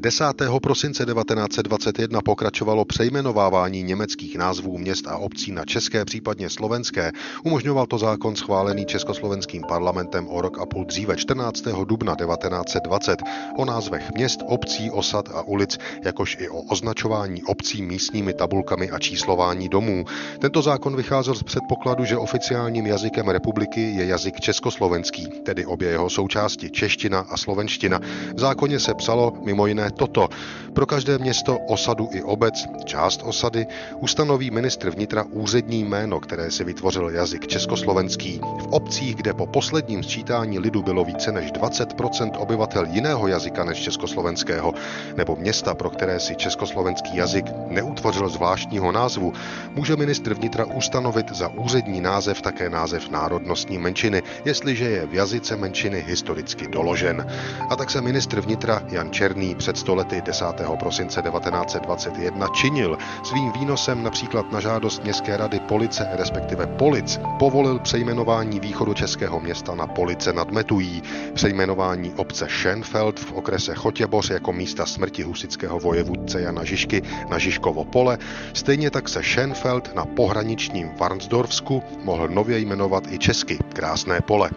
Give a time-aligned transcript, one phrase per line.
[0.00, 0.24] 10.
[0.62, 7.12] prosince 1921 pokračovalo přejmenovávání německých názvů měst a obcí na české, případně slovenské.
[7.44, 11.64] Umožňoval to zákon schválený československým parlamentem o rok a půl dříve 14.
[11.84, 13.22] dubna 1920
[13.56, 18.98] o názvech měst, obcí, osad a ulic, jakož i o označování obcí místními tabulkami a
[18.98, 20.04] číslování domů.
[20.38, 26.10] Tento zákon vycházel z předpokladu, že oficiálním jazykem republiky je jazyk československý, tedy obě jeho
[26.10, 28.00] součásti čeština a slovenština.
[28.34, 30.28] V zákoně se psalo mimo jiné toto.
[30.72, 32.54] Pro každé město, osadu i obec,
[32.84, 33.66] část osady,
[34.00, 38.40] ustanoví ministr vnitra úřední jméno, které si vytvořil jazyk československý.
[38.58, 43.82] V obcích, kde po posledním sčítání lidu bylo více než 20% obyvatel jiného jazyka než
[43.82, 44.74] československého,
[45.16, 49.32] nebo města, pro které si československý jazyk neutvořil zvláštního názvu,
[49.74, 55.56] může ministr vnitra ustanovit za úřední název také název národnostní menšiny, jestliže je v jazyce
[55.56, 57.26] menšiny historicky doložen.
[57.70, 60.44] A tak se ministr vnitra Jan Černý před stolety 10.
[60.78, 68.60] prosince 1921 činil svým výnosem například na žádost Městské rady Police, respektive Polic, povolil přejmenování
[68.60, 71.02] východu českého města na Police nad Metují,
[71.40, 77.84] přejmenování obce Schenfeld v okrese Chotěboř jako místa smrti husického vojevůdce Jana Žižky na Žižkovo
[77.84, 78.18] pole,
[78.52, 84.50] stejně tak se Schenfeld na pohraničním Varnsdorfsku mohl nově jmenovat i česky Krásné pole.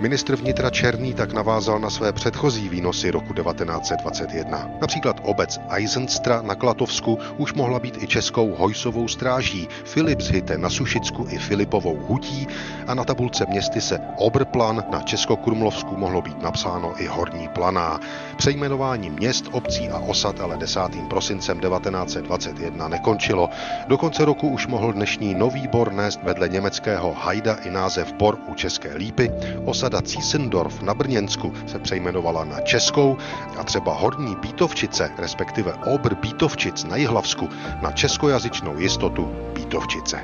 [0.00, 4.70] Ministr vnitra Černý tak navázal na své předchozí výnosy roku 1921.
[4.80, 11.26] Například obec Eisenstra na Klatovsku už mohla být i českou hojsovou stráží, Filipshytte na Sušicku
[11.30, 12.46] i Filipovou hutí
[12.86, 18.00] a na tabulce městy se Obrplan na Českokrumlovsku mohlo být napsáno i Horní planá.
[18.36, 20.80] Přejmenování měst, obcí a osad ale 10.
[21.08, 23.50] prosincem 1921 nekončilo.
[23.88, 28.38] Do konce roku už mohl dnešní nový bor nést vedle německého Hajda i název Bor
[28.46, 29.30] u České Lípy.
[29.64, 33.16] Osada Ciesendorf na Brněnsku se přejmenovala na Českou
[33.58, 37.48] a třeba Horní Bítovčice, respektive Obr Bítovčic na Jihlavsku
[37.82, 40.20] na českojazyčnou jistotu Bítovčice.